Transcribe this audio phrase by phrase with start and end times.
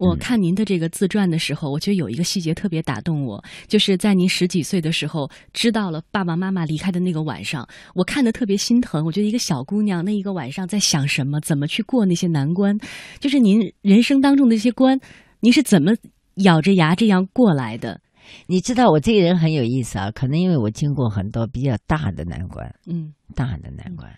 [0.00, 9.04] 我看您的这个自传的时候，我觉得有一个细节特别打动我，就是在您十几岁的时候知道了爸爸妈妈离开的那个晚上，我看的特别心疼。
[9.04, 12.78] 我觉得一个小姑娘那一个晚上在想什么，怎么去过那些难关，
[13.18, 14.98] 就是您人生当中的一些关，
[15.40, 15.92] 您是怎么
[16.36, 18.00] 咬着牙这样过来的？
[18.46, 24.10] 你知道我这个人很有意思啊，可能因为我经过很多比较大的难关，嗯大的难关，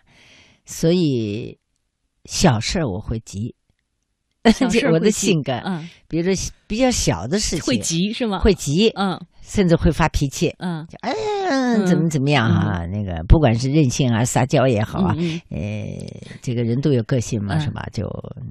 [0.64, 1.58] 所以
[2.26, 3.54] 小事儿我会急。
[4.92, 8.38] 我的性格，嗯，比如说比较小的事情会急是吗？
[8.40, 10.54] 会急，嗯甚至会发脾气。
[10.58, 12.84] 嗯哎呀，怎么怎么样啊？
[12.86, 15.60] 那个不管是任性啊、撒娇也好啊，嗯呃，
[16.40, 17.86] 这个人都有个性嘛，嗯是吧？
[17.92, 18.04] 就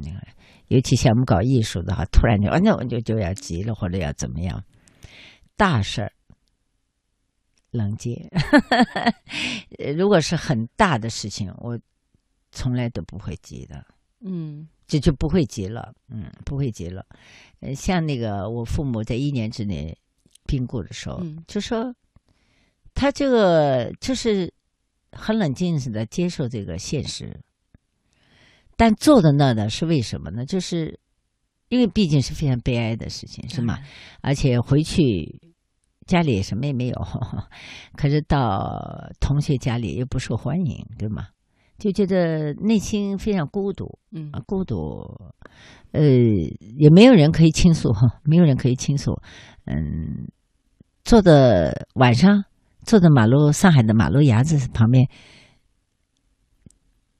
[0.04, 0.20] 那个，
[0.68, 4.64] 尤其像我们搞艺术的哈，突然就，啊，那我就就要急了，或者要怎么样，
[5.58, 6.12] 大事儿
[7.72, 8.14] 冷静。
[9.80, 11.78] 呃 如果是很大的事情，我
[12.52, 13.84] 从来都不会急的。
[14.24, 17.06] 嗯这就不会急了，嗯，不会急了。
[17.62, 19.98] 呃，像那个我父母在一年之内
[20.46, 21.94] 病故的时候，嗯就说
[22.94, 24.54] 他这个就是
[25.12, 27.40] 很冷静似的接受这个现实，
[28.76, 30.46] 但坐在那呢是为什么呢？
[30.46, 31.00] 就是
[31.70, 33.80] 因为毕竟是非常悲哀的事情，是吗？？
[34.22, 35.40] 而且回去
[36.06, 36.96] 家里什么也没有，
[37.96, 41.30] 可是到同学家里又不受欢迎，对吗？
[41.82, 45.02] 就觉得内心非常孤独，嗯啊，孤独，
[45.94, 46.00] 呃，
[46.78, 49.20] 也没有人可以倾诉哈，没有人可以倾诉。
[49.66, 50.28] 嗯，
[51.04, 52.46] 坐的晚上，
[52.86, 55.10] 坐在马路上海的马路牙子旁边，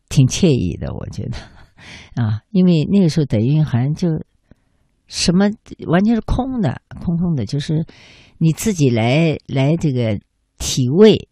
[0.10, 1.38] 挺惬意的，我觉得
[2.22, 4.10] 啊，因为那个时候等于好像就
[5.08, 5.50] 什么
[5.88, 7.84] 完全是空的，空空的，就是
[8.38, 10.20] 你自己来来这个
[10.60, 11.28] 体味，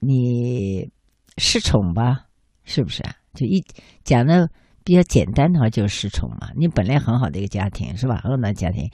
[0.00, 0.90] 你
[1.38, 2.26] 失宠吧，
[2.64, 3.14] 是不是啊？
[3.34, 3.62] 就一
[4.04, 4.48] 讲的
[4.84, 6.50] 比较简单的话，就是失宠嘛。
[6.56, 8.20] 你本来很好的一个家庭是吧？
[8.22, 8.90] 很好的家庭，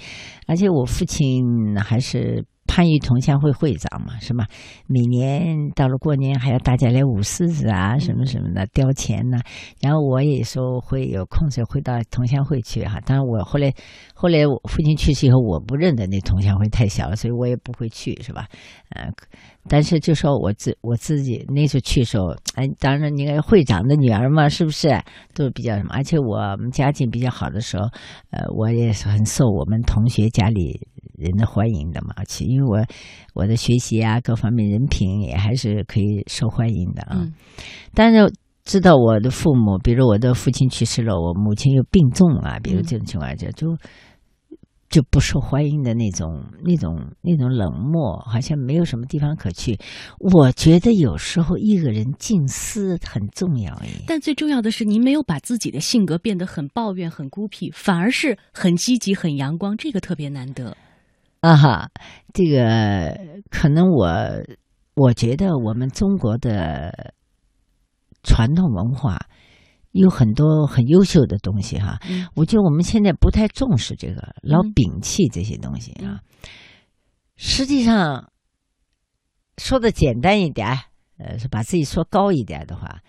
[0.46, 4.46] 而且我父亲还是番禺同乡会会长嘛，是吧？
[4.86, 9.38] 每年到了过年还要大家来舞狮子啊，什么什么的，雕钱呐、
[9.80, 13.72] 然后我也说会有空时会到同乡会去哈、当然我后来
[14.14, 18.46] 后来我父亲去世以后，我不认得那同乡会太小了，所以我也不会去，是吧？
[18.90, 19.10] 呃，
[19.68, 24.88] 但是就说我自我自己那时候去的时候，哎，当然你看会长的女儿嘛，是不是
[25.34, 25.90] 都比较什么？
[25.92, 27.84] 而且我们家境比较好的时候，
[28.30, 30.86] 呃，我也是很受我们同学家里
[31.20, 32.24] 人的欢迎的嘛。
[32.26, 32.84] 其因为我
[33.34, 37.18] 我的学习啊，各方面人品也还是可以受欢迎的啊。
[37.20, 37.32] 嗯
[37.94, 38.32] 但是
[38.64, 43.76] 知道我的父母，比如我的父亲去世了，我母亲又病重啊，比如这种情况下就。
[44.90, 49.78] 就不受欢迎的那种、那种、那种冷漠，好像没有什么地方可去。
[50.18, 54.02] 我觉得有时候一个人静思很重要诶。
[54.08, 60.76] 但最重要的是，您没有把自己的性格变得很抱怨、很孤僻，反而是很积极、很阳光，这个特别难得。
[61.40, 61.90] 啊哈，
[62.34, 63.18] 这个
[63.50, 64.08] 可能我
[64.94, 67.14] 我觉得我们中国的
[68.22, 69.18] 传统文化
[69.92, 71.98] 有很多很优秀的东西哈。
[72.08, 76.20] 嗯我觉得我们现在不太重视这个，老嗯摒弃这些东西啊。
[77.36, 78.30] 实际上，
[79.56, 80.78] 说的简单一点，
[81.16, 83.00] 呃，是把自己说高一点的话，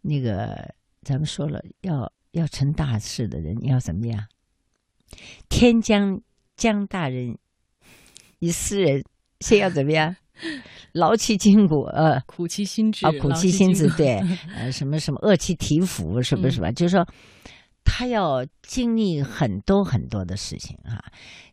[0.00, 4.28] 那个咱们说了，要要成大事的人要怎么样？
[5.48, 6.20] 天将
[6.56, 7.36] 降大任
[8.40, 9.02] 于斯人，
[9.40, 10.14] 先要怎么样？
[10.92, 14.20] 劳其筋骨，呃，苦其心志啊，苦其心志，对，
[14.56, 17.06] 呃，什么什么饿其体肤，什么嗯什么，就是说，
[17.84, 20.98] 他要经历很多很多的事情啊。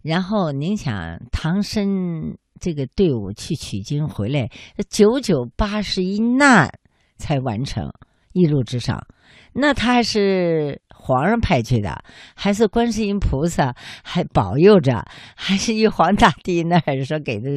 [0.01, 4.49] 然后您想，唐僧这个队伍去取经回来，
[4.89, 6.69] 九九八十一难
[7.17, 7.91] 才完成，
[8.31, 9.05] 一路之上，
[9.53, 12.03] 那他还是皇上派去的，
[12.35, 13.73] 还是观世音菩萨
[14.03, 15.05] 还保佑着，
[15.37, 17.49] 还是玉皇大帝那儿说给的，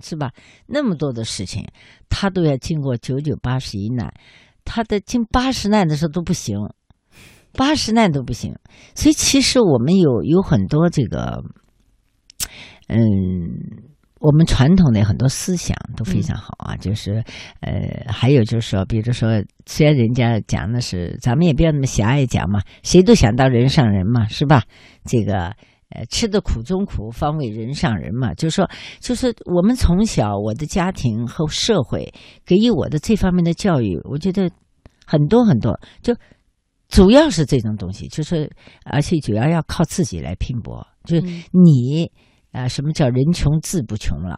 [0.00, 0.30] 是吧？
[0.66, 1.66] 那么多的事情，
[2.08, 4.14] 他都要经过九九八十一难，
[4.64, 6.56] 他的经八十难的时候都不行，
[7.52, 8.54] 八十难都不行。
[8.94, 11.42] 所以其实我们有有很多这个，
[12.86, 13.82] 嗯，
[14.24, 17.22] 我们传统的很多思想都非常好啊，就是
[17.60, 19.28] 呃，还有就是说，比如说，
[19.66, 24.62] 虽然人家讲的是，咱们也不要那么狭隘讲嘛，谁都想当人上人嘛，是吧？
[25.04, 25.54] 这个。
[25.90, 28.34] 呃，吃的苦中苦，方为人上人嘛。
[28.34, 28.68] 就是说，
[28.98, 32.12] 就是我们从小，我的家庭和社会
[32.44, 34.50] 给予我的这方面的教育，我觉得
[35.06, 36.12] 很多很多，就
[36.88, 38.50] 主要是这种东西，就是
[38.84, 42.10] 而且主要要靠自己来拼搏，就是嗯你
[42.54, 44.36] 啊、呃什么叫人穷志不穷了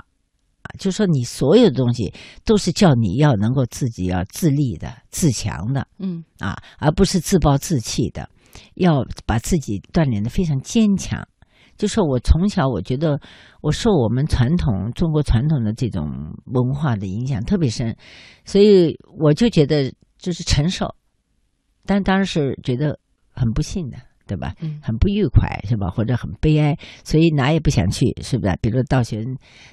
[0.63, 0.69] 啊？
[0.79, 2.13] 就说你所有的东西
[2.45, 8.29] 都是叫你要能够自己要自立的、自强的嗯啊，而不是自暴自弃的，
[8.75, 11.23] 要把自己锻炼的非常坚强。
[11.77, 13.21] 就说我从小我觉得
[13.61, 16.09] 我受我们传统中国传统的这种
[16.47, 17.95] 文化的影响特别深，
[18.47, 20.95] 所以我就觉得就是承受，
[21.85, 22.99] 但当然是觉得
[23.35, 23.99] 很不幸的。
[24.27, 24.55] 对吧？
[24.61, 25.89] 嗯很不愉快是吧？
[25.89, 28.59] 或者很悲哀，所以哪也不想去，是不是？
[28.61, 29.25] 比如到学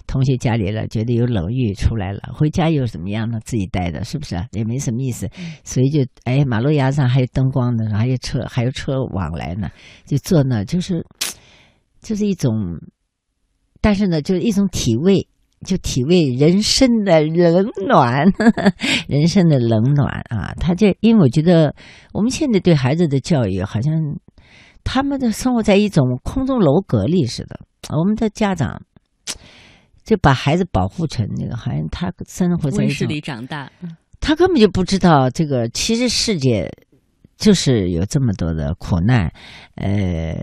[0.07, 3.39] 同学家里了，觉得有冷遇出来了，回家又怎么样呢？
[3.43, 4.35] 自己待着，是不是？
[4.51, 5.29] 也没什么意思，
[5.63, 9.69] 所以就哎，马路牙子上还有灯光呢，还有车，还有车往来呢，
[10.05, 11.05] 就坐那，就是
[12.01, 12.53] 就是一种，
[13.81, 15.27] 但是呢，就是一种体味。
[15.65, 18.27] 就体味人生的冷暖，
[19.07, 20.53] 人生的冷暖啊！
[20.59, 21.73] 他这因为我觉得
[22.11, 23.93] 我们现在对孩子的教育，好像
[24.83, 27.59] 他们的生活在一种空中楼阁里似的。
[27.89, 28.81] 我们的家长
[30.03, 33.71] 就把孩子保护成那个，好像他生活在温室里长大，
[34.19, 36.71] 他根本就不知道这个，其实世界
[37.37, 39.33] 就是有这么多的苦难，
[39.75, 40.35] 呃，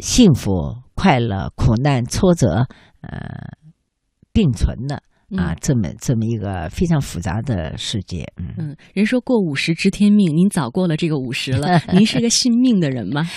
[0.00, 0.50] 幸福、
[0.94, 2.66] 快乐、苦难、挫折，
[3.02, 3.52] 呃，
[4.32, 5.02] 并存的
[5.36, 8.54] 啊，嗯这么这么一个非常复杂的世界，嗯。
[8.58, 13.28] 嗯，人说过五十知天命，您早过了这个五十了， 您是个信命的人吗？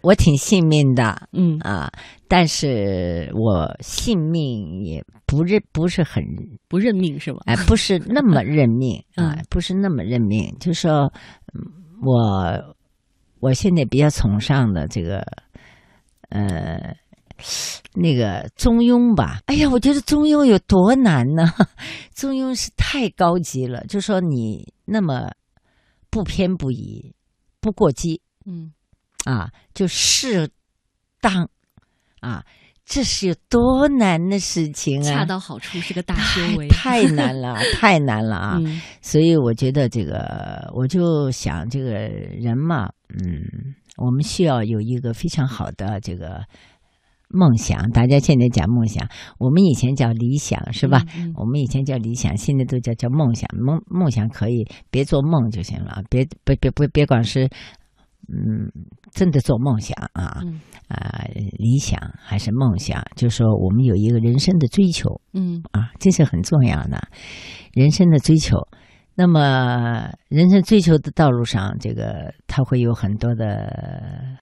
[0.00, 1.90] 我挺信命的嗯啊，
[2.28, 6.22] 但是我信命也不认不是很
[6.68, 7.38] 不认命是吗？
[7.46, 10.54] 哎，不是那么认命 啊嗯，不是那么认命。
[10.60, 11.10] 就说，
[11.54, 11.60] 嗯
[12.02, 12.76] 我
[13.40, 15.24] 我现在比较崇尚的这个，
[16.28, 16.94] 呃，
[17.94, 19.40] 那个中庸吧。
[19.46, 21.52] 哎呀，我觉得中庸有多难呢？
[22.14, 25.30] 中庸是太高级了，就说你那么
[26.10, 27.14] 不偏不倚，
[27.60, 28.72] 不过激嗯
[29.24, 30.48] 啊，就适
[31.20, 31.48] 当
[32.20, 32.44] 啊，
[32.84, 35.10] 这是有多难的事情啊！
[35.10, 38.58] 恰到好处是个大修为，太难了，太难了啊！
[38.62, 46.42] 嗯所以我觉得这个，我就想这个人嘛，嗯，我们需要有一个非常好的这个
[47.28, 47.90] 梦想。
[47.90, 51.04] 大家现在讲梦想，我们以前叫理想，是吧？？
[51.16, 53.48] 嗯我们以前叫理想，现在都叫叫梦想。
[53.58, 57.48] 梦梦想可以别做梦就行了，别别别别别管是
[58.28, 58.70] 嗯
[59.12, 61.24] 真的做梦想啊嗯啊、
[61.58, 65.20] 理想还是梦想，就是说我们有一个人生的追求。
[65.32, 67.08] 嗯啊，这是很重要的，
[67.72, 68.58] 人生的追求。
[69.16, 74.36] 那么，人生追求的道路上，这个它会有很多的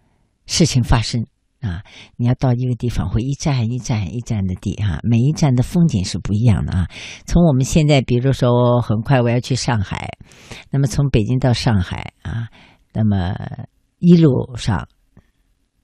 [0.47, 1.25] 事情发生
[1.63, 1.83] 啊。
[2.17, 6.87] 你要到一个地方，会一站一站一站的地哈、每一站的风景是不一样的啊。
[7.27, 10.11] 从我们现在，比如说，很快我要去上海，
[10.71, 12.49] 那么从北京到上海啊，
[12.93, 13.35] 那么
[13.99, 14.87] 一路上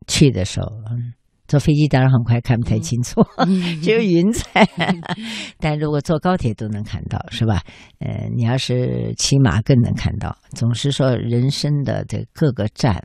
[0.06, 1.14] 去的时候，嗯，
[1.46, 3.22] 坐飞机当然很快看不太清楚。
[3.36, 4.68] 嗯 只有云彩，
[5.58, 7.62] 但如果坐高铁都能看到，是吧？
[8.00, 10.36] 呃，你要是骑马更能看到。
[10.50, 13.02] 总是说人生的这各个站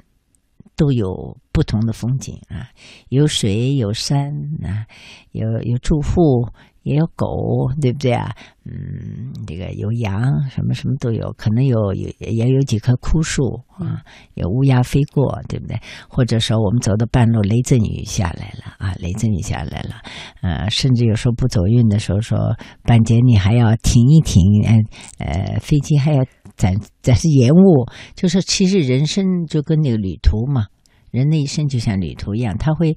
[0.76, 2.70] 都有不同的风景啊，
[3.10, 4.32] 有水有山
[4.64, 4.86] 啊，
[5.32, 6.48] 有有住户。
[6.84, 8.30] 也有狗，对不对啊？
[8.66, 14.04] 嗯，这个有羊，什么什么都有，可能有有也有几棵枯树啊，
[14.34, 15.80] 有乌鸦飞过，对不对？
[16.10, 19.96] 或者说我们走到半路，雷阵雨下来了啊，雷阵雨下来了，
[20.42, 22.38] 呃，甚至有时候不走运的时候，说
[22.84, 26.22] 半截你还要停一停，呃呃，飞机还要
[26.56, 27.86] 暂暂时延误，
[28.16, 30.66] 就是其实人生就跟那个旅途嘛。
[31.12, 32.96] 人的一生就像旅途一样，他会，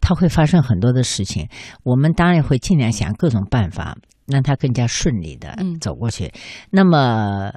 [0.00, 1.48] 他会发生很多的事情。
[1.82, 6.32] 我们当然会尽量想各种办法，让他更加顺利的嗯走过去。
[6.70, 7.50] 那么，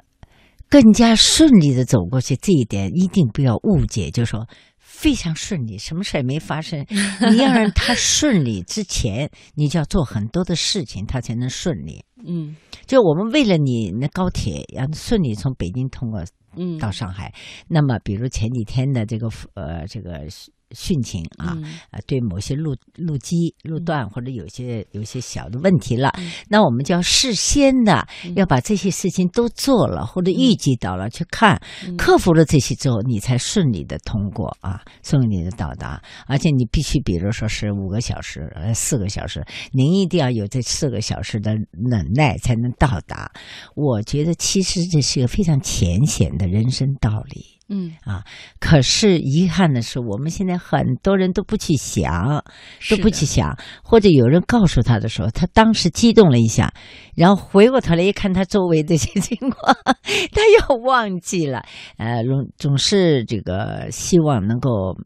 [0.68, 4.48] 更加顺利的走过去，这一点一定不要误解，就是说
[4.80, 6.84] 非常顺利，什么事也没发生。
[7.30, 12.04] 你要让他顺利之前，你就要做很多的事情，他才能顺利。
[12.26, 12.56] 嗯
[12.90, 16.24] 就我们为了你那高铁要顺利从北京通过
[16.56, 16.76] 嗯。
[16.76, 17.32] 到上海，
[17.68, 20.26] 那么比如前几天的这个呃这个
[20.74, 21.64] 汛情啊，嗯。
[21.90, 26.30] 啊，对某些路路基、路段或者有些有些小的问题了，嗯。
[26.48, 31.96] 那我们就要事先的要把这些事情都做了，或者预计到了去看，嗯。
[31.96, 36.02] 克服了这些之后，你才顺利的通过啊，顺利的到达。
[36.26, 43.30] 而且你必须，比如说是五个小时、呃四个小时，您一定要有这四个小时的忍耐才能到达。
[43.74, 47.59] 我觉得其实这是一个非常浅显的人生道理。
[47.72, 48.24] 嗯啊，
[48.58, 52.44] 可是遗憾的是，我们现在很多人都不去想，
[52.90, 56.74] 都不去想，或者有人告诉他的时候，他当时激动了一下，
[57.14, 61.64] 然后回过头来一看他周围的些情况，他又忘记了。
[61.96, 64.98] 呃，总总是这个希望能够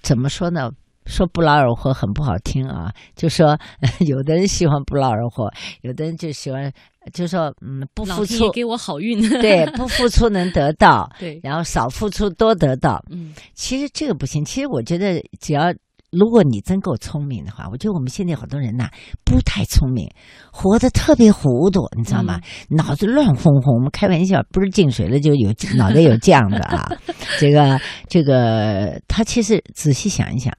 [0.00, 0.70] 怎么说呢？
[1.06, 3.58] 说不劳而获很不好听啊，就说
[4.06, 5.50] 有的人喜欢不劳而获，
[5.82, 6.72] 有的人就喜欢，
[7.12, 13.02] 就说嗯不付出给我好运，对，不付出能得到， 对，然后少付出多得到。
[13.10, 14.44] 嗯其实这个不行。
[14.44, 15.72] 其实我觉得，只要
[16.10, 18.88] 如果你真够聪明的话，我觉得我们现在好多人呐
[19.24, 20.08] 不太聪明，
[20.52, 22.40] 活得特别糊涂，你知道吗？
[22.70, 23.74] 脑子乱哄哄。
[23.76, 26.88] 我们开玩笑，不是进水了就有脑袋有酱的啊。
[27.38, 30.52] 这个这个，他其实仔细想一想，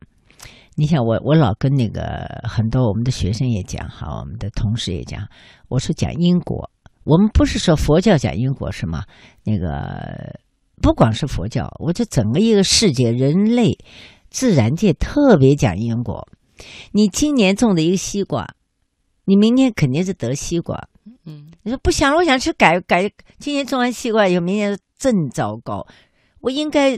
[0.76, 5.28] 你想我我老跟那个很多我们的学生也讲，哈，我们的同事也讲，
[5.68, 6.70] 我说讲因果，
[7.04, 9.04] 我们不是说佛教讲因果是吗？
[9.44, 10.40] 那个
[10.82, 13.78] 不光是佛教，我这整个一个世界人类。
[14.30, 16.26] 自然界特别讲因果，
[16.94, 18.48] 你今年种的一个西瓜，
[19.26, 20.88] 你明年肯定是得西瓜。
[21.26, 25.86] 嗯，你说不想了，我想吃改改，今年种完西瓜以后，明年正糟糕。
[26.40, 26.98] 我应该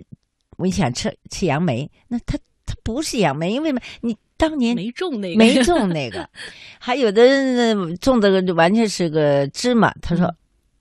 [0.57, 2.43] 我想吃吃杨梅，那它它
[2.83, 3.81] 不是杨梅，因为嘛？
[4.01, 6.29] 你当年没种那个，没种那个。
[6.79, 10.33] 还有的人种的完全是个芝麻，他说。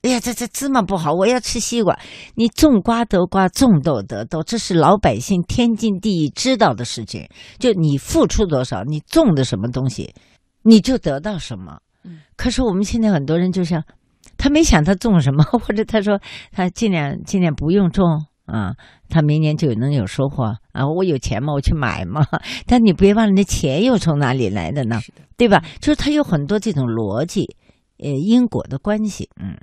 [0.02, 1.96] 哎呀，这这芝麻不好，我要吃西瓜。
[2.34, 7.24] 你种瓜得瓜，种豆得豆，这是老百姓天经地义知道的事情。
[7.60, 10.12] 就你付出多少，你种的什么东西，
[10.64, 11.78] 你就得到什么。
[12.36, 13.80] 可是我们现在很多人就像，
[14.36, 18.04] 他没想他种什么，或者他说他尽量尽量不用种
[18.52, 18.74] 啊，
[19.08, 20.86] 他明年就能有收获啊。
[20.86, 22.20] 我有钱嘛，我去买嘛。
[22.66, 25.00] 但你别忘了，那钱又从哪里来的呢？
[25.38, 25.64] 对吧？
[25.80, 27.56] 就是他有很多这种逻辑。
[27.98, 29.56] 呃，因果的关系，嗯，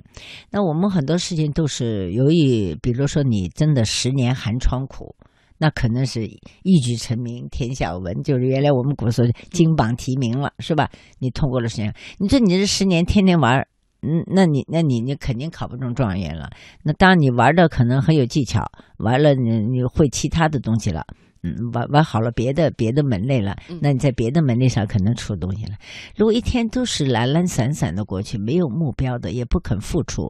[0.50, 5.14] 那我们很多事情都是由于，比如说你真的十年寒窗苦，
[5.58, 6.24] 那可能是
[6.62, 10.88] 一举成名天下闻，就是原来我们古时候金榜题名了，是吧？
[11.18, 13.66] 你通过了十年，你说你这十年天天玩，
[14.02, 16.50] 嗯，那你那你你肯定考不中状元了。
[16.82, 18.64] 那当然你玩的可能很有技巧，
[18.98, 21.04] 玩了你你会其他的东西了。
[21.42, 25.74] 嗯，玩玩好了别的别的门类了，那你在别的门类上可能出东西了。
[26.14, 30.28] 如果一天都是懒懒散散的过去，没有目标的，也不肯付出，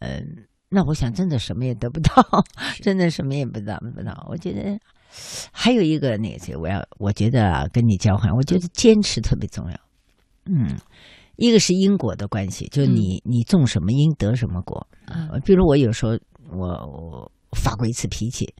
[0.00, 2.14] 嗯，那我想真的什么也得不到，
[2.80, 4.26] 真的什么也不得不到。
[4.30, 4.78] 我觉得
[5.52, 9.76] 还有一个那个，我要我觉得啊，跟你交换，我觉得坚持特别重要。
[10.46, 10.74] 嗯，
[11.36, 14.86] 一个是因果的关系，就你你种什么因得什么果。
[15.06, 16.12] 嗯，比如我有时候
[16.50, 18.52] 我我发过一次脾气。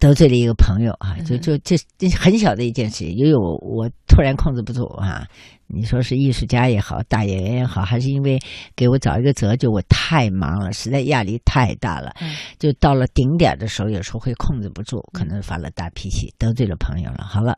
[0.00, 5.26] 得罪了一个朋友啊，就就这这很小的一件事情，因为我我突然控制不住啊。
[5.66, 8.38] 你说是艺术家也好，大演员也好，还是因为
[8.76, 12.12] 给我找一个辙，就我太忙了，实在压力太大了，
[12.58, 17.24] 就到了顶点的时候，有时候会控制不住，可能发了大脾气，得罪了朋友了。
[17.24, 17.56] 好了，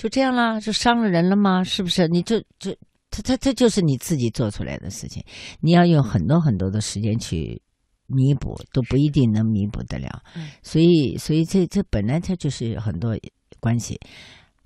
[0.00, 1.62] 就这样啦，就伤了人了吗？
[1.62, 2.08] 是不是？
[2.08, 2.74] 你就这
[3.10, 5.22] 他他他就是你自己做出来的事情，
[5.60, 7.60] 你要用很多很多的时间去。
[8.12, 10.20] 弥补都不一定能弥补得了，
[10.64, 13.16] 所以，所以这这本来它就是很多
[13.60, 14.00] 关系，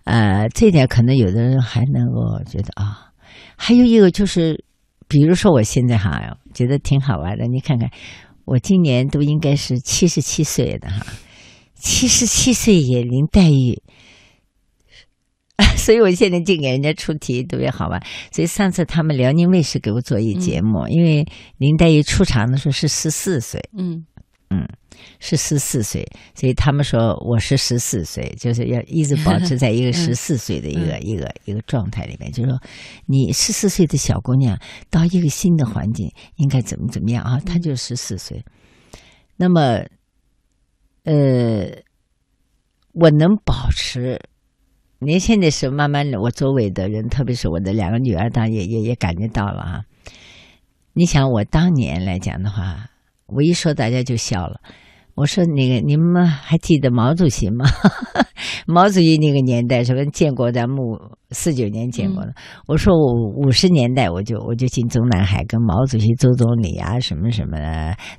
[0.04, 3.12] 呃，这点可能有的人还能够觉得啊，
[3.54, 4.64] 还有一个就是，
[5.08, 7.90] 比如说我现在哈，觉得挺好玩的，你看看，
[8.46, 11.04] 我今年都应该是七十七岁的哈，
[11.74, 13.82] 七十七岁也林黛玉。
[15.84, 18.02] 所以我现在就给人家出题特别好玩。
[18.32, 21.26] 所以上次他们辽宁卫视给我做一节目，因为
[21.58, 24.06] 林黛玉出场的时候是十四岁，嗯
[24.48, 24.66] 嗯，
[25.20, 32.32] 是十四岁，所以他们说我是十四岁，就是要一直保持在一个十四岁的一个一个一个状态里面。
[32.32, 32.58] 就是说，
[33.04, 37.38] 你十四岁的小姑娘到一个新的环境应该怎么怎么样啊？
[37.44, 38.42] 她就十四岁，
[39.36, 39.84] 那么，
[41.02, 41.68] 呃，
[42.92, 44.18] 我能保持。
[45.04, 49.82] 年轻的时候，慢慢的，我周围的人，特别是我的两个女儿，当然也也也感觉到了啊。
[50.92, 52.86] 你想，我当年来讲的话，
[53.26, 54.60] 我一说大家就笑了。
[55.14, 57.64] 我说那个你们还记得毛主席吗？
[58.66, 60.98] 毛主席那个年代什么建国在墓
[61.30, 62.34] 四九年建国的。
[62.66, 67.56] 我说我五十年代我就我就进中南海，跟毛主席、周总理啊，什么什么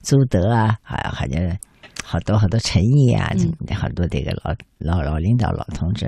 [0.04, 1.58] 朱德啊，还好像
[2.07, 3.33] 好多好多陈毅啊，
[3.75, 6.07] 好多这个老老老领导、老同志。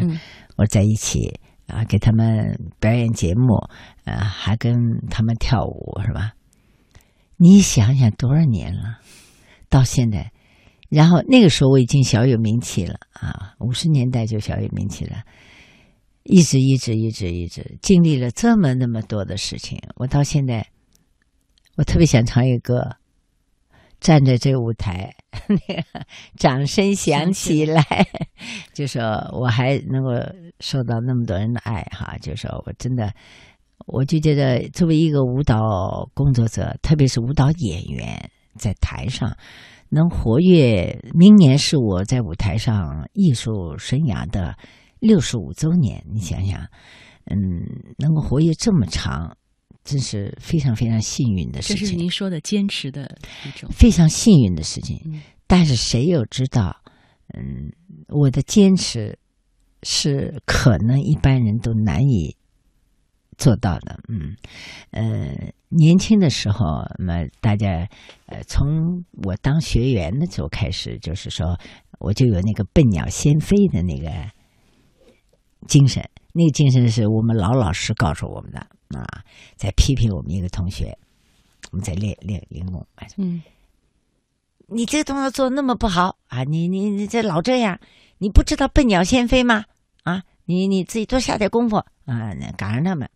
[0.55, 3.57] 我在一起啊，给他们表演节目，
[4.05, 4.75] 呃，还跟
[5.09, 6.33] 他们跳舞，是吧？
[7.37, 8.99] 你想想多少年了，
[9.69, 10.31] 到现在，
[10.89, 15.23] 然后那个时候我已经小有名气了啊，五十年代就小有名气了，
[16.23, 20.67] 一直一直一直一直经历了这么那么多的事情，我到现在，
[21.75, 22.97] 我特别想唱一个歌。
[23.99, 25.13] 站在这个舞台，
[25.47, 25.83] 那 个
[26.37, 27.83] 掌声响起来，
[28.73, 29.01] 就说
[29.33, 30.11] 我还能够
[30.59, 33.11] 受到那么多人的爱哈，就说我真的，
[33.87, 39.35] 我就觉得作为一个舞蹈工作者，特别是舞蹈演员，在台上
[39.89, 44.55] 能活跃，明年是我在舞台上艺术生涯的
[44.99, 46.59] 六十五周年，你想想，
[47.25, 47.65] 嗯，
[47.97, 49.37] 能够活跃这么长。
[49.87, 51.77] 真是非常非常幸运的事情。
[51.77, 53.17] 这是您说的坚持的
[53.47, 55.21] 一种非常幸运的事情。
[55.47, 56.75] 但是谁又知道，
[57.33, 57.71] 嗯，
[58.09, 59.17] 我的坚持
[59.81, 62.35] 是可能一般人都难以
[63.37, 63.97] 做到的。
[64.09, 64.35] 嗯，
[64.91, 66.65] 呃，年轻的时候，
[66.99, 67.87] 那么大家
[68.25, 71.57] 呃，从我当学员的时候开始，就是说，
[71.99, 74.11] 我就有那个笨鸟先飞的那个
[75.65, 76.03] 精神。
[76.33, 79.05] 那个精神是我们老老师告诉我们的啊，
[79.55, 80.97] 在批评我们一个同学，
[81.71, 82.85] 我们在练练练功。
[83.17, 83.41] 嗯，
[84.67, 86.43] 你这个动作做那么不好啊！
[86.43, 87.79] 你你你这老这样，
[88.17, 89.65] 你不知道笨鸟先飞吗？
[90.03, 92.33] 啊，你你自己多下点功夫啊！
[92.57, 93.09] 赶上他们，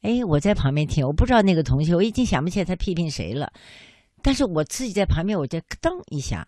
[0.00, 3.52] 哎，我在旁边听，我不知道那个同学，我已经想不起来他批评谁了，
[4.22, 6.46] 但是我自己在旁边，我就咯噔一下。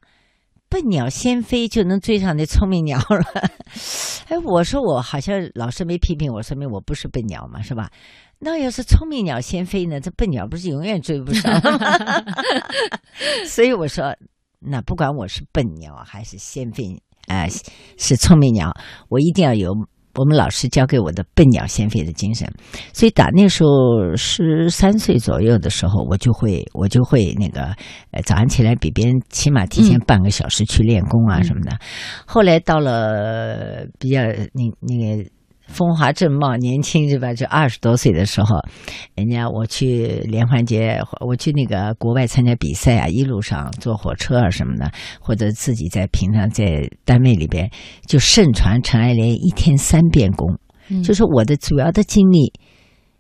[0.69, 3.25] 笨鸟先飞就能追上那聪明鸟了，
[4.31, 7.91] 哎，我说我好像老师没批评我，说明我不是笨鸟嘛，是吧？
[8.41, 10.01] 那要是聪明鸟先飞呢？
[10.01, 12.25] 这笨鸟不是永远追不上吗？
[13.47, 14.17] 所以我说，
[14.59, 17.49] 那不管我是笨鸟还是先飞，哎，
[17.99, 18.73] 是聪明鸟，
[19.09, 19.73] 我一定要有。
[20.17, 22.53] 我们老师教给我的“笨鸟先飞”的精神，
[22.93, 23.71] 所以打那时候
[24.17, 27.63] 十三岁左右的时候，我就会我就会那个
[28.11, 31.79] 呃早上起来比别人起码提前半个小时去练功啊什么的。
[32.27, 35.31] 后来到了比较那那个。
[35.71, 37.33] 风华正茂，年轻是吧？
[37.33, 38.59] 就二十多岁的时候，
[39.15, 47.71] 人家我去连环节，我去那个国外参加比赛啊，一路上坐火车啊什么的，或者自己在平常在单位里边，
[48.07, 50.59] 就盛传陈爱莲一天三遍功，
[51.03, 52.53] 就是我的主要的精力，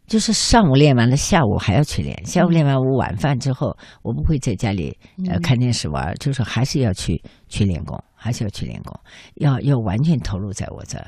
[0.07, 4.97] 就是上午练完了，下午还要去练，下午练完我晚饭之后，我不会在家里
[5.29, 8.99] 呃看电视玩，就是还是要去去练功，还是要去练功，
[9.37, 10.99] 要要完全投入在我这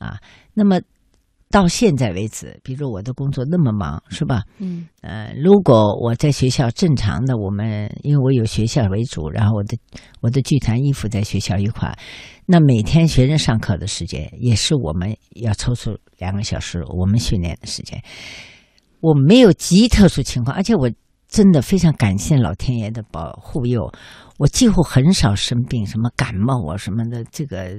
[0.00, 0.18] 啊。
[0.52, 0.80] 那么
[1.48, 4.42] 到现在为止，比如我的工作那么忙，是吧？
[4.58, 4.86] 嗯。
[5.00, 9.76] 呃，如果我在学校正常的，我们因为我有学校为主，然后我的
[10.20, 11.96] 我的剧团衣服在学校一块，
[12.46, 18.00] 那每天学生上课的时间也是我们要抽出两个小时我们训练的时间。
[19.00, 20.90] 我没有极特殊情况，而且我
[21.30, 23.90] 真的非常感谢老天爷的保护佑，
[24.38, 27.70] 我几乎很少生病，什么感冒啊什么的，这个。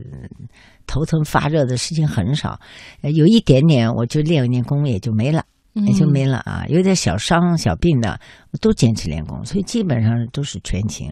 [0.87, 2.59] 头疼发热的事情很少，
[3.01, 5.41] 有一点点我就练一练功也就没了，
[5.73, 6.65] 也就没了啊。
[6.67, 8.19] 有点小伤小病的，
[8.51, 11.09] 我都坚持练功，所以基本上都是全勤。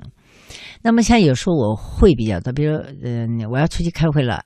[0.82, 4.44] 那么像有时候我会比较多，比如嗯，我要出去开会了。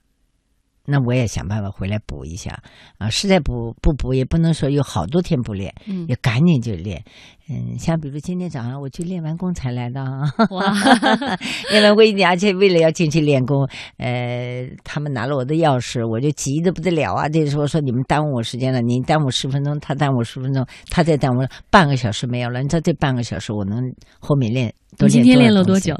[0.86, 2.62] 那我也想办法回来补一下
[2.98, 3.08] 啊！
[3.08, 7.02] 实在补不补，也不能说有好多天不练，嗯，也赶紧就练。
[7.48, 10.02] 嗯，像比如今天早上我去练完功才来的，
[10.50, 10.74] 哇，
[11.70, 13.66] 练完功，而且为了要进去练功，
[13.96, 17.28] 呃，他们拿了我的钥匙，我就急得不得了啊！
[17.28, 22.60] 这时候说你们耽误我时间了，你耽误十分钟，他耽误十分钟，他再耽误半个小时没有了。
[22.62, 23.78] 你知道这半个小时我能
[24.20, 25.96] 后面练多练今天练了多久？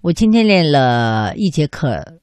[0.00, 2.18] 我今天练了一节课。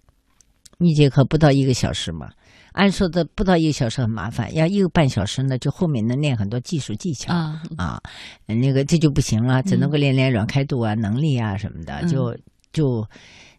[0.85, 2.29] 一节课不到一个小时嘛，
[2.73, 8.01] 按说的不到一个小时很麻烦，要一个半小时呢，就后面能练很多技术技巧啊啊，
[8.47, 12.35] 那个这就不行了，只能够练练软开度啊、能力啊什么的，就
[12.71, 13.05] 就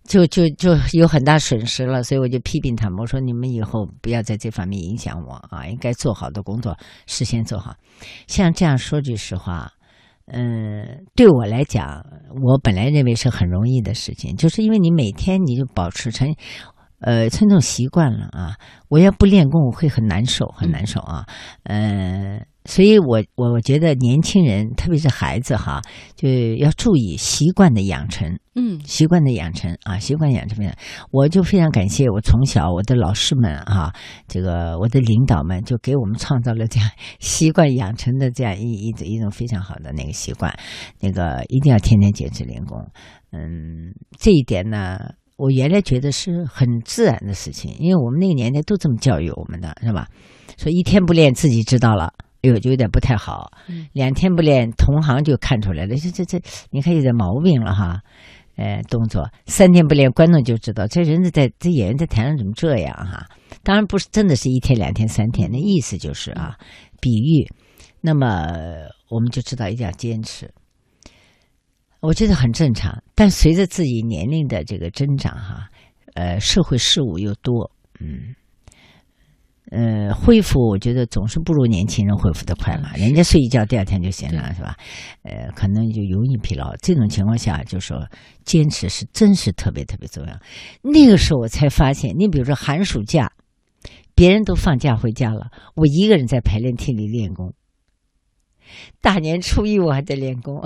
[0.04, 2.02] 就就就有很大损失了。
[2.02, 7.74] 所以我就批评他们，我说你们以后不要在这方面影响我啊，应该做好的工作事先做好。
[8.26, 9.70] 像这样说句实话，
[10.26, 12.04] 嗯，对我来讲，
[12.42, 16.34] 我本来认为是很容易的事情，就是因为你每天你就保持成。
[17.02, 18.56] 呃，成种习惯了啊！
[18.88, 21.26] 我要不练功，我会很难受，很难受啊。
[21.64, 25.82] 嗯，所以我我我觉得年轻人，特别是孩子哈，
[26.14, 28.38] 就要注意习惯的养成。
[28.54, 30.64] 嗯，习惯的养成啊，习惯养成。
[31.10, 33.92] 我就非常感谢我从小我的老师们啊，
[34.28, 36.88] 这个我的领导们，就给我们创造了这样
[37.18, 40.56] 习惯养成的这样一一一种非常好的那个习惯。
[41.00, 42.78] 那个一定要天天坚持练功。
[43.32, 45.14] 嗯，这一点呢。
[45.42, 50.06] 我原来觉得是很自然的事情，因为我们那个年代都这么教育我们的，是吧？
[50.56, 53.50] 说一天不练自己知道了，哎呦就有点不太好；
[53.92, 58.00] 两天不练，同行就看出来了，这这这，你看有点毛病了哈。
[58.54, 63.26] 呃，动作三天不练，观众就知道这人在这演员在台上怎么这样哈。
[63.64, 66.56] 当然不是真的是一天两天三天，那意思就是啊，
[67.00, 67.48] 比喻。
[68.00, 68.46] 那么
[69.08, 70.52] 我们就知道一定要坚持。
[72.02, 75.68] 我觉得很正常，但随着自己年龄的这个增长，哈，
[76.14, 78.34] 呃，社会事务又多，嗯，
[79.70, 82.92] 呃，恢复我觉得总是不如年轻人恢复的快嘛。
[82.96, 84.76] 人家睡一觉，第二天就醒了，是吧？
[85.22, 86.74] 呃，可能就容易疲劳。
[86.82, 88.04] 这种情况下，就说
[88.44, 90.36] 坚持是真是特别特别重要。
[90.82, 93.32] 那个时候我才发现，你比如说寒暑假，
[94.16, 97.54] 别人都放假回家了，我一个人在排练厅里练功。
[99.00, 100.62] 大年初一我还在练功，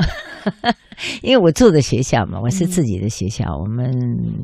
[1.23, 3.91] 因为我住的学校嘛，我是自己的学校，我们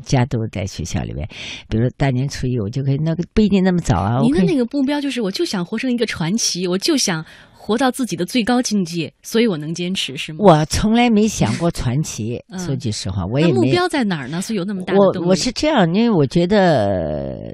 [0.03, 1.27] 家都在学校里面。
[1.67, 4.19] 比如大年初一，我就可以那个不一定那么早啊。
[4.21, 10.39] 您的那个目标就是，我就想活成一个传奇，我就想活到自己的最高境界，所以我能坚持，是吗？
[10.39, 13.53] 我从来没想过传奇，说句实话，我也没。
[13.53, 14.41] 目标在哪儿呢？
[14.41, 17.53] 所以有那么大的我我是这样，因为我觉得。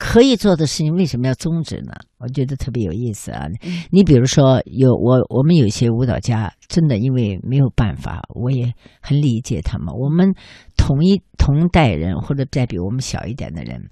[0.00, 1.92] 可以做的事情为什么要终止呢？
[2.16, 3.46] 我觉得特别有意思啊！
[3.90, 9.94] 你比如说，有我我们有些舞蹈家，真的因为没有办法，我也很理解他们。
[9.94, 10.32] 我们
[10.74, 13.90] 同一同代人，或者再比我们小一点的人，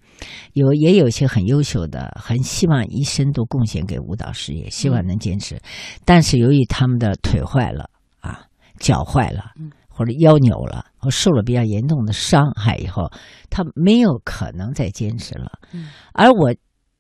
[0.55, 5.61] 有也有些很优秀的，很希望一生都贡献给舞蹈事业，希望能坚持。
[6.07, 7.91] 但是由于他们的腿坏了
[8.21, 8.47] 啊，
[8.79, 9.53] 脚坏了。
[9.99, 13.11] 或者腰扭了，或受了比较严重的伤害以后，
[13.51, 15.51] 他没有可能再坚持了。
[15.73, 16.55] 嗯，而我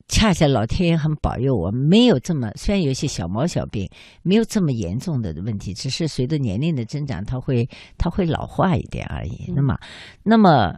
[0.08, 3.88] 恰恰老天爷很保佑我，没有这么虽然有一些小毛小病，
[4.22, 9.52] 没有这么严重的问题，只是随着年龄的增长，它会它会老化一点而已。
[9.54, 9.78] 那么，
[10.24, 10.74] 那么。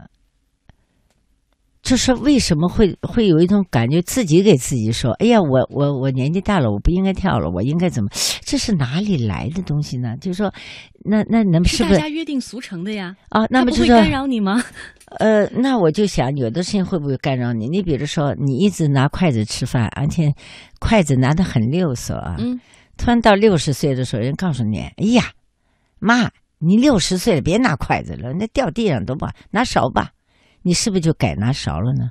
[1.81, 8.09] 就是为什么会会有一种感觉，自己给自己说：“哎呀，我我我年纪大了，我不应该跳了，我应该怎么？”
[8.45, 10.15] 这是哪里来的东西呢？
[10.17, 10.53] 就是说，
[11.03, 13.15] 那那能是不是大家约定俗成的呀？
[13.29, 14.63] 啊，那么就会干扰你吗？
[15.19, 17.67] 呃，那我就想，有的事情会不会干扰你？
[17.67, 20.33] 你比如说，你一直拿筷子吃饭，而且
[20.79, 22.35] 筷子拿的很溜索啊。
[22.39, 22.59] 嗯。
[22.97, 25.23] 突然到六十岁的时候，人告诉你：“哎呀，
[25.99, 30.11] 妈，你六十岁了，别拿筷子了，那掉地上都不好，拿勺吧。”
[30.63, 32.09] 你是不是就改拿勺了呢？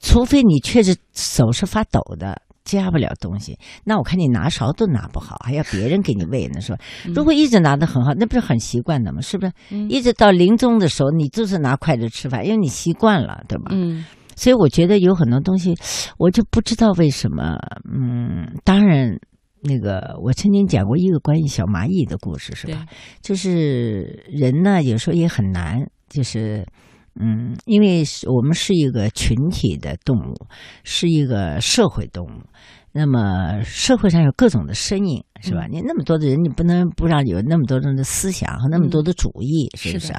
[0.00, 6.78] 除非你确实手是发抖的，夹不了东西，那我看你拿勺都拿不好，还要别人给你喂呢，是吧？
[7.14, 9.20] 如果一直拿的很好，那不是很习惯的吗？
[9.20, 9.52] 是不是？
[9.90, 13.66] 一直到临终的时候，你就是拿筷子吃饭，因为你习惯了，对吧？
[13.72, 14.04] 嗯。
[14.36, 15.74] 所以我觉得有很多东西，
[16.18, 17.58] 我就不知道为什么。
[17.84, 19.16] 嗯，当然，
[19.60, 22.86] 那个我曾经讲过一个关于小蚂蚁的故事，是吧？
[23.20, 26.66] 就是人呢，有时候也很难，就是。
[27.20, 30.34] 嗯，因为是我们是一个群体的动物，
[30.82, 32.42] 是一个社会动物。
[32.92, 35.66] 那么社会上有各种的声音，是吧？
[35.66, 40.12] 你那么多的人，你不能不让有那么多人的思想和那么多的主意，是不是？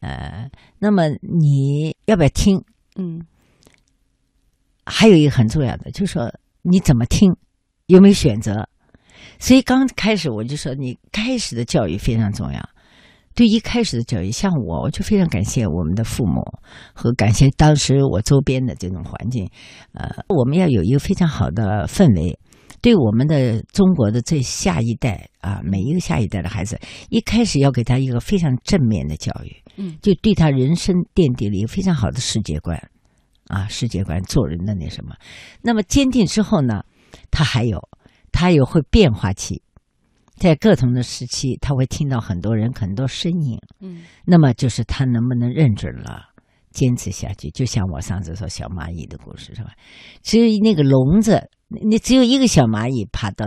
[0.00, 2.62] 呃，那么你要不要听？
[2.96, 3.20] 嗯。
[4.86, 6.30] 还有一个很重要的，就是说
[6.60, 7.34] 你怎么听，
[7.86, 8.68] 有没有选择？
[9.38, 12.68] 所以刚开始我就说，你开始的教育非常重要。
[13.34, 16.40] 对一开始的教育，像我，我就非常感谢我们的父母
[16.92, 19.48] 和感谢当时我周边的这种环境。
[19.92, 22.38] 呃，我们要有一个非常好的氛围，
[22.80, 26.78] 对我们的中国的这下一代啊，每一个下一代的孩子，
[27.10, 32.80] 一开始要给他一个非常正面的教育，嗯，就对他人生奠定了一个非常好的世界观，
[33.48, 35.16] 啊，世界观做人的那什么。
[35.60, 36.84] 那么坚定之后呢，
[37.32, 37.88] 他还有，
[38.30, 39.60] 他有会变化期。
[40.36, 46.28] 在各同的时期，他会听到很多人很多声音，嗯，那么就是他能不能认准了，
[46.70, 47.50] 坚持下去。
[47.50, 49.70] 就像我上次说小蚂蚁的故事，是吧？
[50.22, 53.46] 只有那个笼子，你只有一个小蚂蚁爬到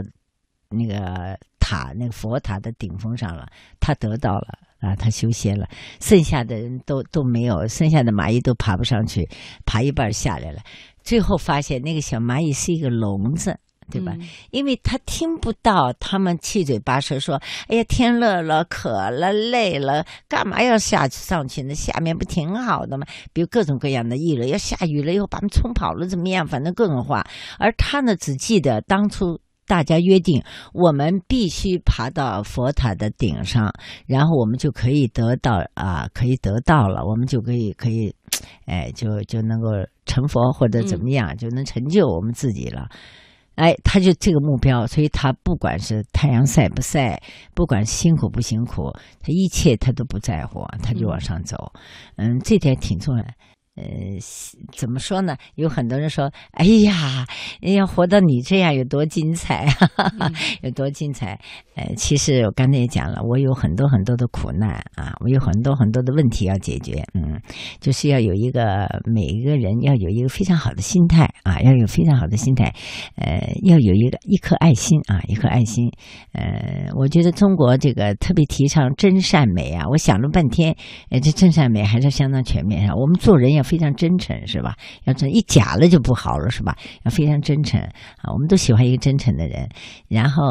[0.69, 3.47] 那个塔，那个佛塔的顶峰上了，
[3.80, 5.67] 他得到了啊，他修仙了。
[6.00, 9.30] 剩下的人都 都没有，剩下的蚂蚁都爬不上去，
[9.65, 10.62] 爬一半下来了。
[11.04, 13.60] 最后发现那个小蚂蚁是一个笼子。
[13.89, 14.13] 对吧？
[14.52, 21.73] 因为他听不到他们七嘴八舌说：“哎呀，天热了，渴了，累了，干嘛要下去上去呢？
[21.73, 26.45] 下面不挺好的吗？”比如各种各样的议论，要下雨了以后把他们冲跑了怎么样？
[26.45, 27.26] 反正各种话。
[27.60, 33.71] 而他呢，只记得当初大家约定，我们必须爬到佛塔的顶上，
[34.06, 38.13] 然后我们就可以得到啊，可以得到了，我们就可以可以，
[38.65, 39.69] 哎，就就能够
[40.06, 42.88] 成佛或者怎么样，就能成就我们自己了。
[43.57, 47.19] 哎，他就这个目标，所以他不管是太阳晒不晒，
[47.55, 51.73] 不管辛苦不辛苦，他一切他都不在乎，他就往上走。
[52.17, 53.23] 嗯，这点挺重要。
[53.77, 53.83] 呃，
[54.75, 55.37] 怎么说呢？
[55.53, 57.27] 有很多人说：“哎呀，
[57.61, 59.65] 要活到你这样有多精彩
[59.97, 60.31] 啊，
[60.63, 61.39] 有多精彩！”
[61.77, 67.05] 呃，其实我刚才也讲了，我有很多很多的苦难啊，我有很多很多的问题要解决。
[67.13, 67.39] 嗯，
[67.79, 72.73] 就是要有一个每一个人要有一个非常好的心态啊，要有非常好的心态。
[73.17, 75.91] 呃，要有一个一颗爱心啊，一颗爱心。
[76.31, 80.75] 呃，我觉得中国这个特别提倡真善美啊，我想了半天，
[81.11, 82.95] 呃，这真善美还是相当全面啊。
[82.95, 83.66] 我们做人要。
[83.67, 84.75] 非常真诚是吧？
[85.03, 86.77] 要真一假了就不好了是吧？
[87.03, 88.32] 要非常真诚啊！
[88.34, 89.69] 我们都喜欢一个真诚的人。
[90.08, 90.43] 然后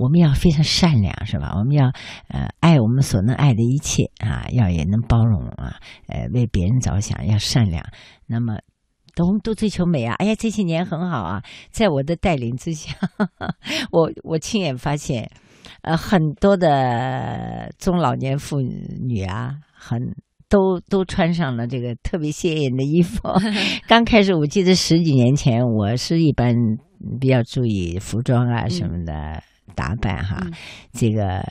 [0.00, 1.54] 我们要非常善良是吧？
[1.56, 1.86] 我们要
[2.28, 5.76] 呃爱我们所能爱的一切啊，要也能包容啊，
[6.08, 7.82] 呃为别人着想，要善良。
[8.26, 8.58] 那么
[9.16, 10.14] 我们都追求美啊！
[10.18, 12.94] 哎呀，这些年很好啊，在我的带领之下，
[13.90, 15.30] 我我亲眼发现，
[15.82, 20.14] 呃，很多的中老年妇女啊，很
[20.50, 23.20] 都都穿上了这个特别鲜艳的衣服。
[23.88, 26.54] 刚开始，我记得十几年前，我是一般
[27.18, 29.42] 比较注意服装啊什么的
[29.74, 30.44] 打扮哈，
[30.92, 31.42] 这个。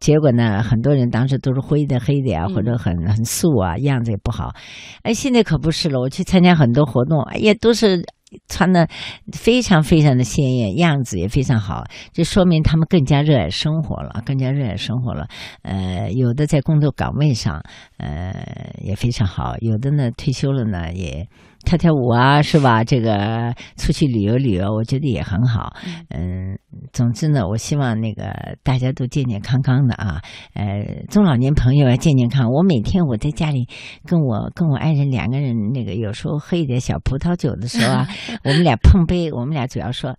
[0.00, 4.54] 结果呢，很多人当时都是灰的、黑的呀，或者很很素啊，样子也不好。
[5.02, 8.04] 哎，现在可不是了，我去参加很多活动，哎呀，都是
[8.48, 8.88] 穿的
[9.32, 15.28] 非常非常的鲜艳，样子也非常好，就说明他们更加热爱生活了，更加热爱生活了。
[15.62, 17.62] 呃，有的在工作岗位上，
[17.98, 18.34] 呃，
[18.82, 21.26] 也非常好；有的呢，退休了呢，也。
[21.64, 22.84] 跳跳舞啊，是吧？
[22.84, 25.74] 这个出去旅游旅游，我觉得也很好。
[26.08, 26.58] 嗯，
[26.92, 30.22] 总之呢，我希望那个大家都健健康康的啊。
[30.54, 32.50] 呃，中老年朋友要健健康。
[32.50, 33.66] 我每天我在家里
[34.06, 38.08] 跟我跟我爱人两个人，那个有时候喝一点小葡萄酒的时候啊，
[38.44, 40.16] 我们俩碰杯，我们俩主要说。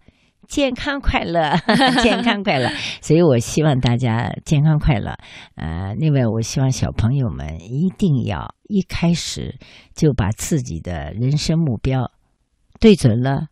[0.49, 1.55] 健康快乐，
[2.01, 2.69] 健康快乐，
[3.01, 5.15] 所以我希望大家健康快乐。
[5.55, 9.59] 呃，另外，我希望小朋友们一定要一开始
[9.93, 12.11] 就把自己的人生目标
[12.79, 13.49] 对准了，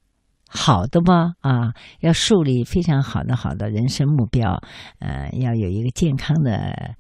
[0.50, 1.34] 好的吗？
[1.42, 4.60] 啊，要树立非常好的好的人生目标。
[4.98, 6.96] 呃，要有一个健康的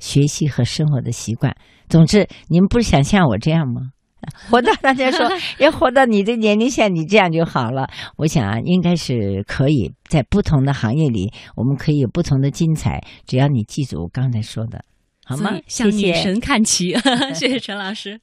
[0.00, 1.56] 学习和生活的习惯。
[1.88, 3.92] 总之，你们不是想像我这样吗？
[4.50, 7.88] 活到大家说要 活到你的年龄，像你这样就好了。
[8.16, 13.02] 我想啊，应该是可以在不同的行业里，我们可以有不同的精彩。
[13.26, 14.84] 只要你记住我刚才说的，
[15.24, 15.52] 好吗？
[15.66, 16.94] 向女神看齐，
[17.34, 18.20] 谢谢陈老师。